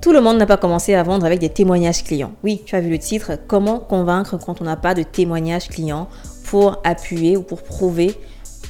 [0.00, 2.30] Tout le monde n'a pas commencé à vendre avec des témoignages clients.
[2.44, 6.06] Oui, tu as vu le titre, comment convaincre quand on n'a pas de témoignages clients
[6.44, 8.14] pour appuyer ou pour prouver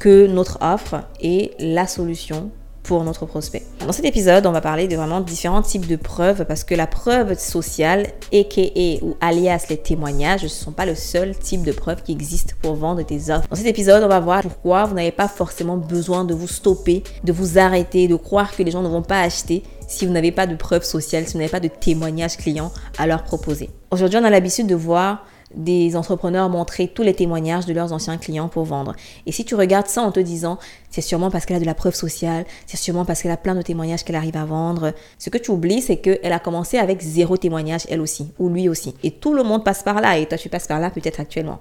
[0.01, 2.51] que notre offre est la solution
[2.83, 3.63] pour notre prospect?
[3.87, 6.87] Dans cet épisode, on va parler de vraiment différents types de preuves parce que la
[6.87, 8.63] preuve sociale, aka
[9.03, 12.75] ou alias les témoignages, ne sont pas le seul type de preuve qui existe pour
[12.75, 13.47] vendre tes offres.
[13.51, 17.03] Dans cet épisode, on va voir pourquoi vous n'avez pas forcément besoin de vous stopper,
[17.23, 20.31] de vous arrêter, de croire que les gens ne vont pas acheter si vous n'avez
[20.31, 23.71] pas de preuves sociales, si vous n'avez pas de témoignages clients à leur proposer.
[23.91, 25.25] Aujourd'hui, on a l'habitude de voir
[25.55, 28.95] des entrepreneurs montrer tous les témoignages de leurs anciens clients pour vendre.
[29.25, 30.59] Et si tu regardes ça en te disant,
[30.91, 33.55] c'est sûrement parce qu'elle a de la preuve sociale, c'est sûrement parce qu'elle a plein
[33.55, 37.01] de témoignages qu'elle arrive à vendre, ce que tu oublies, c'est qu'elle a commencé avec
[37.01, 38.95] zéro témoignage, elle aussi, ou lui aussi.
[39.03, 41.61] Et tout le monde passe par là, et toi tu passes par là peut-être actuellement.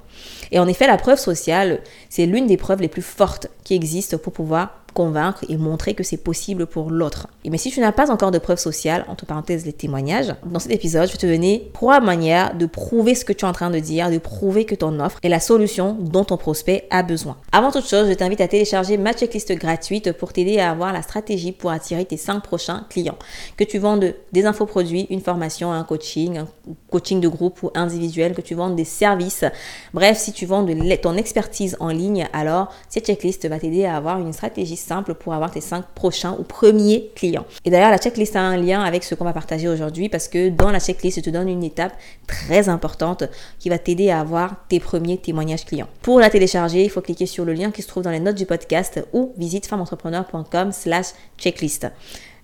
[0.52, 4.18] Et en effet, la preuve sociale, c'est l'une des preuves les plus fortes qui existent
[4.18, 7.28] pour pouvoir convaincre et montrer que c'est possible pour l'autre.
[7.46, 10.72] Mais si tu n'as pas encore de preuves sociales, entre parenthèses les témoignages, dans cet
[10.72, 13.70] épisode, je vais te donner trois manières de prouver ce que tu es en train
[13.70, 17.38] de dire, de prouver que ton offre est la solution dont ton prospect a besoin.
[17.52, 21.04] Avant toute chose, je t'invite à télécharger ma checklist gratuite pour t'aider à avoir la
[21.04, 23.20] stratégie pour attirer tes cinq prochains clients.
[23.56, 26.48] Que tu vendes des infoproduits, une formation, un coaching, un
[26.90, 29.46] coaching de groupe ou individuel, que tu vendes des services.
[29.94, 30.66] Bref, si tu vends
[31.04, 35.34] ton expertise en ligne, alors cette checklist va t'aider à avoir une stratégie simple pour
[35.34, 37.46] avoir tes cinq prochains ou premiers clients.
[37.66, 40.50] Et d'ailleurs, la checklist a un lien avec ce qu'on va partager aujourd'hui parce que
[40.50, 41.94] dans la checklist, je te donne une étape
[42.28, 43.24] très importante
[43.60, 45.88] qui va t'aider à avoir tes premiers témoignages clients.
[46.02, 48.38] Pour la télécharger, il faut cliquer sur le lien qui se trouve dans les notes
[48.38, 51.08] du podcast ou visite femmeentrepreneur.com slash
[51.38, 51.88] checklist.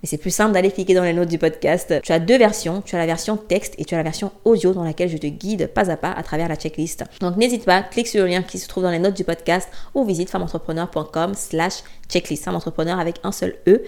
[0.03, 1.93] Mais c'est plus simple d'aller cliquer dans les notes du podcast.
[2.03, 2.81] Tu as deux versions.
[2.81, 5.27] Tu as la version texte et tu as la version audio dans laquelle je te
[5.27, 7.05] guide pas à pas à travers la checklist.
[7.21, 9.69] Donc n'hésite pas, clique sur le lien qui se trouve dans les notes du podcast
[9.95, 12.43] ou visite femmeentrepreneur.com slash checklist.
[12.43, 13.81] Femme entrepreneur avec un seul E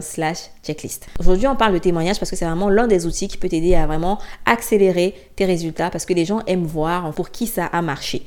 [0.00, 1.06] slash checklist.
[1.18, 3.74] Aujourd'hui, on parle de témoignage parce que c'est vraiment l'un des outils qui peut t'aider
[3.74, 7.82] à vraiment accélérer tes résultats parce que les gens aiment voir pour qui ça a
[7.82, 8.22] marché.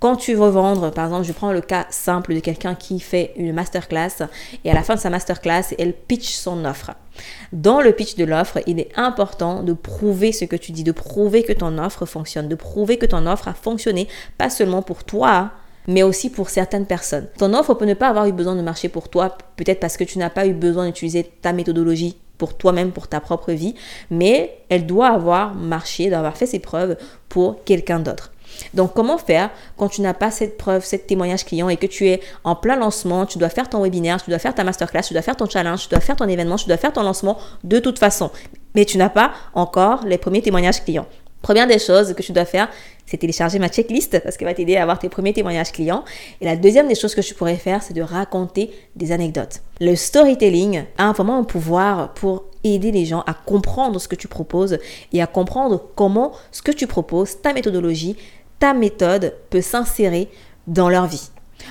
[0.00, 3.34] Quand tu veux vendre, par exemple, je prends le cas simple de quelqu'un qui fait
[3.36, 4.24] une masterclass
[4.64, 6.92] et à la fin de sa masterclass, elle pitch son offre.
[7.52, 10.92] Dans le pitch de l'offre, il est important de prouver ce que tu dis, de
[10.92, 14.08] prouver que ton offre fonctionne, de prouver que ton offre a fonctionné,
[14.38, 15.50] pas seulement pour toi,
[15.86, 17.28] mais aussi pour certaines personnes.
[17.36, 20.04] Ton offre peut ne pas avoir eu besoin de marcher pour toi, peut-être parce que
[20.04, 23.74] tu n'as pas eu besoin d'utiliser ta méthodologie pour toi-même, pour ta propre vie,
[24.10, 26.96] mais elle doit avoir marché, doit avoir fait ses preuves
[27.28, 28.32] pour quelqu'un d'autre.
[28.74, 32.08] Donc, comment faire quand tu n'as pas cette preuve, cette témoignage client et que tu
[32.08, 35.14] es en plein lancement, tu dois faire ton webinaire, tu dois faire ta masterclass, tu
[35.14, 37.78] dois faire ton challenge, tu dois faire ton événement, tu dois faire ton lancement de
[37.78, 38.30] toute façon.
[38.74, 41.06] Mais tu n'as pas encore les premiers témoignages clients.
[41.42, 42.68] Première des choses que tu dois faire,
[43.06, 46.04] c'est télécharger ma checklist parce qu'elle va t'aider à avoir tes premiers témoignages clients.
[46.40, 49.60] Et la deuxième des choses que tu pourrais faire, c'est de raconter des anecdotes.
[49.80, 54.28] Le storytelling a vraiment un pouvoir pour aider les gens à comprendre ce que tu
[54.28, 54.78] proposes
[55.14, 58.16] et à comprendre comment ce que tu proposes, ta méthodologie,
[58.60, 60.28] ta méthode peut s'insérer
[60.68, 61.30] dans leur vie.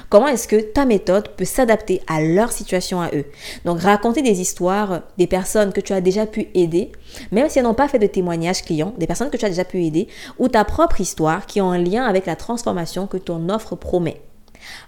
[0.09, 3.25] Comment est-ce que ta méthode peut s'adapter à leur situation à eux?
[3.65, 6.91] Donc raconter des histoires des personnes que tu as déjà pu aider,
[7.31, 9.65] même si elles n'ont pas fait de témoignages clients, des personnes que tu as déjà
[9.65, 10.07] pu aider,
[10.37, 14.21] ou ta propre histoire qui ont un lien avec la transformation que ton offre promet.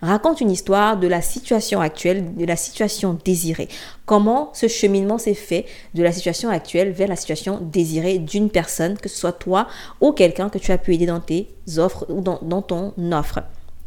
[0.02, 3.68] Raconte une histoire de la situation actuelle, de la situation désirée.
[4.06, 8.98] Comment ce cheminement s'est fait de la situation actuelle vers la situation désirée d'une personne,
[8.98, 9.68] que ce soit toi
[10.00, 13.40] ou quelqu'un que tu as pu aider dans tes offres ou dans, ton offre.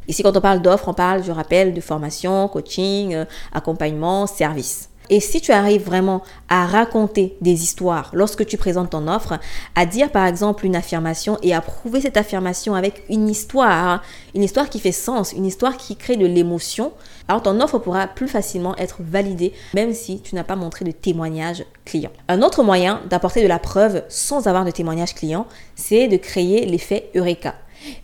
[0.08, 4.90] Ici, quand on parle d'offres, on parle, je rappelle, de formation, coaching, euh, accompagnement, service.
[5.10, 9.38] Et si tu arrives vraiment à raconter des histoires lorsque tu présentes ton offre,
[9.74, 14.02] à dire par exemple une affirmation et à prouver cette affirmation avec une histoire,
[14.34, 16.92] une histoire qui fait sens, une histoire qui crée de l'émotion,
[17.28, 20.90] alors ton offre pourra plus facilement être validée même si tu n'as pas montré de
[20.90, 22.10] témoignage client.
[22.28, 26.64] Un autre moyen d'apporter de la preuve sans avoir de témoignage client, c'est de créer
[26.64, 27.54] l'effet Eureka.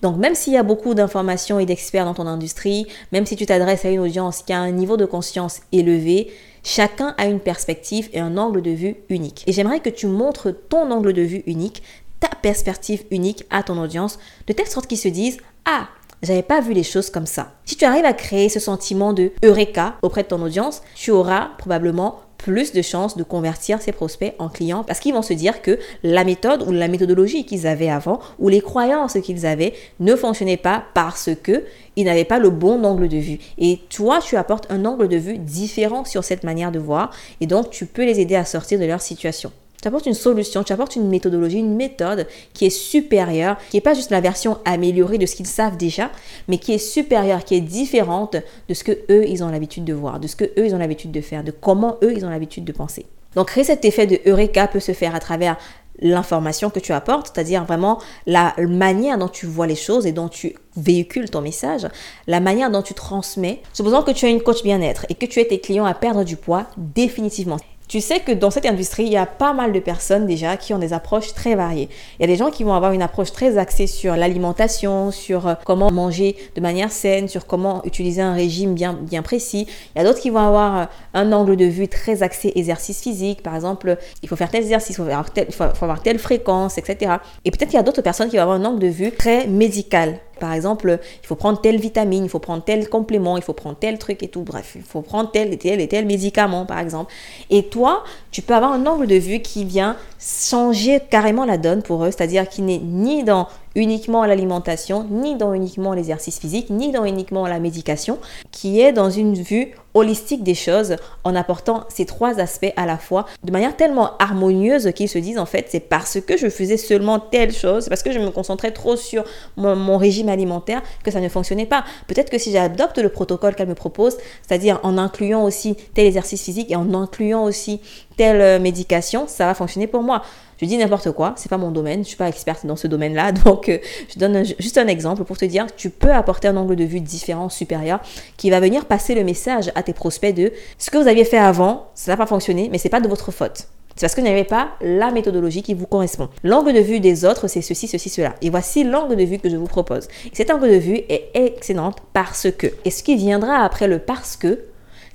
[0.03, 3.47] Donc même s'il y a beaucoup d'informations et d'experts dans ton industrie, même si tu
[3.47, 6.31] t'adresses à une audience qui a un niveau de conscience élevé,
[6.63, 9.45] Chacun a une perspective et un angle de vue unique.
[9.47, 11.83] Et j'aimerais que tu montres ton angle de vue unique,
[12.21, 15.89] ta perspective unique à ton audience, de telle sorte qu'ils se disent Ah,
[16.23, 17.55] j'avais pas vu les choses comme ça.
[17.65, 21.51] Si tu arrives à créer ce sentiment de Eureka auprès de ton audience, tu auras
[21.57, 25.63] probablement plus de chances de convertir ses prospects en clients parce qu'ils vont se dire
[25.63, 30.17] que la méthode ou la méthodologie qu'ils avaient avant ou les croyances qu'ils avaient ne
[30.17, 31.65] fonctionnaient pas parce que
[31.97, 33.39] ils n'avaient pas le bon angle de vue.
[33.59, 37.11] Et toi, tu apportes un angle de vue différent sur cette manière de voir
[37.41, 39.53] et donc tu peux les aider à sortir de leur situation.
[39.81, 43.81] Tu apportes une solution, tu apportes une méthodologie, une méthode qui est supérieure, qui n'est
[43.81, 46.11] pas juste la version améliorée de ce qu'ils savent déjà,
[46.49, 48.37] mais qui est supérieure, qui est différente
[48.69, 50.79] de ce que eux ils ont l'habitude de voir, de ce que eux ils ont
[50.79, 53.07] l'habitude de faire, de comment eux ils ont l'habitude de penser.
[53.35, 55.57] Donc créer cet effet de Eureka peut se faire à travers
[56.03, 60.29] l'information que tu apportes, c'est-à-dire vraiment la manière dont tu vois les choses et dont
[60.29, 61.87] tu véhicules ton message,
[62.27, 63.63] la manière dont tu transmets.
[63.73, 66.25] Supposons que tu as une coach bien-être et que tu aides tes clients à perdre
[66.25, 67.59] du poids, définitivement.
[67.91, 70.73] Tu sais que dans cette industrie, il y a pas mal de personnes déjà qui
[70.73, 71.89] ont des approches très variées.
[72.17, 75.49] Il y a des gens qui vont avoir une approche très axée sur l'alimentation, sur
[75.49, 79.67] euh, comment manger de manière saine, sur comment utiliser un régime bien, bien précis.
[79.97, 80.85] Il y a d'autres qui vont avoir euh,
[81.15, 83.43] un angle de vue très axé exercice physique.
[83.43, 85.27] Par exemple, il faut faire tel exercice, il faut avoir,
[85.75, 87.17] faut avoir telle fréquence, etc.
[87.45, 89.49] Et peut-être qu'il y a d'autres personnes qui vont avoir un angle de vue très
[89.49, 90.21] médical.
[90.41, 93.77] Par exemple, il faut prendre telle vitamine, il faut prendre tel complément, il faut prendre
[93.77, 94.43] tel truc et tout.
[94.43, 97.13] Bref, il faut prendre tel et tel et tel médicament, par exemple.
[97.51, 98.03] Et toi,
[98.33, 102.11] tu peux avoir un angle de vue qui vient changer carrément la donne pour eux,
[102.11, 107.47] c'est-à-dire qui n'est ni dans uniquement l'alimentation, ni dans uniquement l'exercice physique, ni dans uniquement
[107.47, 108.19] la médication,
[108.51, 112.97] qui est dans une vue holistique des choses en apportant ces trois aspects à la
[112.97, 116.77] fois de manière tellement harmonieuse qu'ils se disent en fait c'est parce que je faisais
[116.77, 119.25] seulement telle chose, parce que je me concentrais trop sur
[119.57, 121.85] mon, régime alimentaire que ça ne fonctionnait pas.
[122.07, 126.43] Peut-être que si j'adopte le protocole qu'elle me propose, c'est-à-dire en incluant aussi tel exercice
[126.43, 127.81] physique et en incluant aussi
[128.17, 130.23] telle euh, médication, ça va fonctionner pour moi.
[130.61, 133.33] Je dis n'importe quoi, c'est pas mon domaine, je suis pas experte dans ce domaine-là,
[133.45, 133.79] donc euh,
[134.13, 137.01] je donne juste un exemple pour te dire tu peux apporter un angle de vue
[137.01, 138.01] différent, supérieur,
[138.37, 141.39] qui va venir passer le message à tes prospects de ce que vous aviez fait
[141.39, 143.69] avant, ça n'a pas fonctionné, mais c'est pas de votre faute.
[143.97, 146.29] C'est parce que vous n'avez pas la méthodologie qui vous correspond.
[146.43, 148.35] L'angle de vue des autres, c'est ceci, ceci, cela.
[148.41, 150.09] Et voici l'angle de vue que je vous propose.
[150.33, 152.69] cet angle de vue est excellent parce que.
[152.85, 154.59] Et ce qui viendra après le parce que,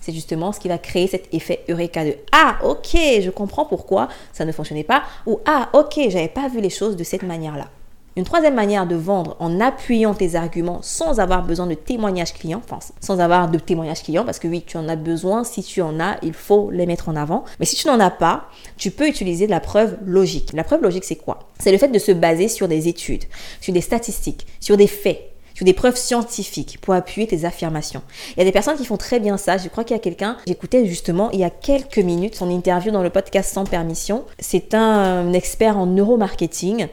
[0.05, 4.07] c'est justement ce qui va créer cet effet eureka de Ah, ok, je comprends pourquoi
[4.33, 5.01] ça ne fonctionnait pas.
[5.25, 7.69] Ou Ah, ok, j'avais pas vu les choses de cette manière-là.
[8.15, 12.61] Une troisième manière de vendre en appuyant tes arguments sans avoir besoin de témoignages clients,
[12.63, 15.81] enfin sans avoir de témoignages clients, parce que oui, tu en as besoin, si tu
[15.81, 17.43] en as, il faut les mettre en avant.
[17.59, 18.45] Mais si tu n'en as pas,
[18.77, 20.51] tu peux utiliser de la preuve logique.
[20.53, 21.39] La preuve logique, c'est quoi?
[21.59, 23.23] C'est le fait de se baser sur des études,
[23.59, 28.03] sur des statistiques, sur des faits, sur des preuves scientifiques pour appuyer tes affirmations.
[28.35, 29.57] Il y a des personnes qui font très bien ça.
[29.57, 32.91] Je crois qu'il y a quelqu'un, j'écoutais justement il y a quelques minutes son interview
[32.91, 34.25] dans le podcast Sans Permission.
[34.37, 36.87] C'est un expert en neuromarketing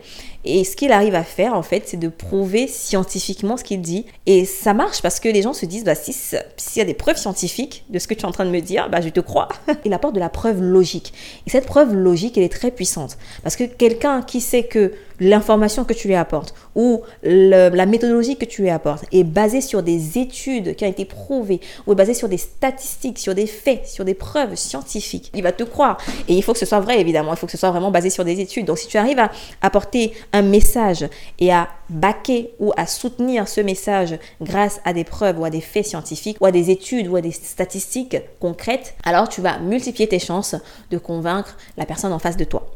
[0.45, 4.07] et ce qu'il arrive à faire, en fait, c'est de prouver scientifiquement ce qu'il dit.
[4.27, 6.95] Et ça marche parce que les gens se disent, bah, si s'il y a des
[6.95, 9.21] preuves scientifiques de ce que tu es en train de me dire, bah, je te
[9.21, 9.49] crois.
[9.85, 11.13] Il apporte de la preuve logique.
[11.47, 13.19] Et cette preuve logique, elle est très puissante.
[13.45, 14.93] Parce que quelqu'un qui sait que
[15.23, 19.83] l'information que tu lui apportes ou la méthodologie que tu lui apportes est basée sur
[19.83, 23.87] des études qui ont été prouvées ou est basée sur des statistiques, sur des faits,
[23.87, 25.99] sur des preuves scientifiques, il va te croire.
[26.29, 27.33] Et il faut que ce soit vrai, évidemment.
[27.33, 28.67] Il faut que ce soit vraiment basé sur des études.
[28.67, 29.31] Donc, si tu arrives à
[29.61, 31.07] apporter un message
[31.39, 35.61] et à baquer ou à soutenir ce message grâce à des preuves ou à des
[35.61, 40.09] faits scientifiques ou à des études ou à des statistiques concrètes, alors tu vas multiplier
[40.09, 40.55] tes chances
[40.91, 42.67] de convaincre la personne en face de toi.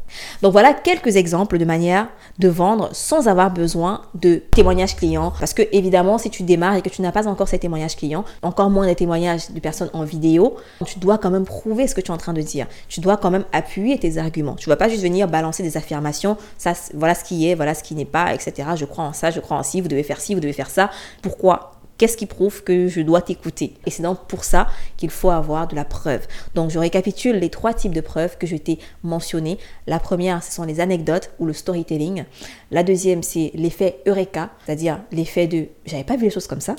[0.41, 2.07] Donc voilà quelques exemples de manière
[2.39, 5.33] de vendre sans avoir besoin de témoignages clients.
[5.39, 8.23] Parce que évidemment, si tu démarres et que tu n'as pas encore ces témoignages clients,
[8.41, 10.55] encore moins des témoignages de personnes en vidéo,
[10.85, 12.67] tu dois quand même prouver ce que tu es en train de dire.
[12.87, 14.55] Tu dois quand même appuyer tes arguments.
[14.55, 17.73] Tu ne vas pas juste venir balancer des affirmations, ça, voilà ce qui est, voilà
[17.73, 18.69] ce qui n'est pas, etc.
[18.75, 20.89] Je crois ça, je crois en ci, vous devez faire ci, vous devez faire ça.
[21.21, 21.73] Pourquoi?
[21.97, 23.73] Qu'est-ce qui prouve que je dois t'écouter?
[23.87, 24.67] Et c'est donc pour ça
[24.97, 26.27] qu'il faut avoir de la preuve.
[26.53, 29.57] Donc je récapitule les trois types de preuves que je t'ai mentionnées.
[29.87, 32.25] La première, ce sont les anecdotes ou le storytelling.
[32.69, 36.75] La deuxième, c'est l'effet Eureka, c'est-à-dire l'effet de j'avais pas vu les choses comme ça.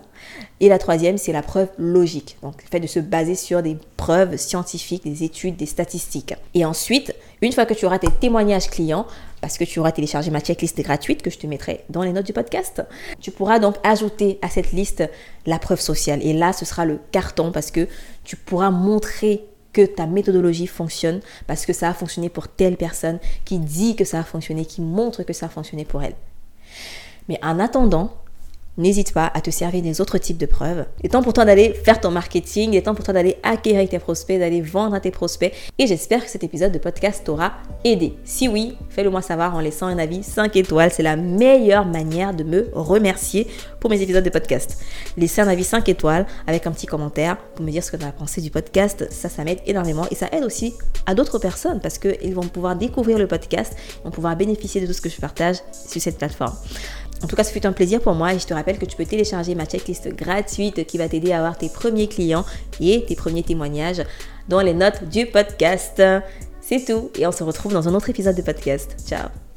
[0.61, 2.37] Et la troisième, c'est la preuve logique.
[2.43, 6.35] Donc le fait de se baser sur des preuves scientifiques, des études, des statistiques.
[6.55, 9.07] Et ensuite, une fois que tu auras tes témoignages clients,
[9.41, 12.27] parce que tu auras téléchargé ma checklist gratuite que je te mettrai dans les notes
[12.27, 12.83] du podcast.
[13.21, 15.09] Tu pourras donc ajouter à cette liste
[15.47, 16.21] la preuve sociale.
[16.23, 17.87] Et là, ce sera le carton parce que
[18.25, 23.19] tu pourras montrer que ta méthodologie fonctionne parce que ça a fonctionné pour telle personne
[23.45, 26.15] qui dit que ça a fonctionné, qui montre que ça a fonctionné pour elle.
[27.29, 28.13] Mais en attendant,
[28.79, 30.87] n'hésite pas à te servir des autres types de preuves.
[31.01, 33.37] Il est temps pour toi d'aller faire ton marketing, il est temps pour toi d'aller
[33.43, 35.53] acquérir tes prospects, d'aller vendre à tes prospects.
[35.79, 37.53] Et j'espère que cet épisode de podcast t'aura
[37.85, 38.15] aidé.
[38.25, 40.91] Si oui, fais-le moi savoir en laissant un avis 5 étoiles.
[40.93, 43.49] C'est la meilleure manière de me remercier
[43.81, 44.79] pour mes épisodes de podcast.
[45.17, 48.05] Laisser un avis 5 étoiles avec un petit commentaire pour me dire ce que tu
[48.05, 49.07] as pensé du podcast.
[49.11, 50.75] Ça, ça m'aide énormément et ça aide aussi
[51.07, 54.93] à d'autres personnes parce qu'ils vont pouvoir découvrir le podcast, vont pouvoir bénéficier de tout
[54.93, 56.55] ce que je partage sur cette plateforme.
[57.23, 59.07] En tout cas, ce fut un plaisir pour moi et je te que tu peux
[59.07, 62.45] télécharger ma checklist gratuite qui va t'aider à avoir tes premiers clients
[62.81, 64.03] et tes premiers témoignages
[64.49, 66.03] dans les notes du podcast.
[66.61, 68.97] C'est tout et on se retrouve dans un autre épisode de podcast.
[69.07, 69.48] Ciao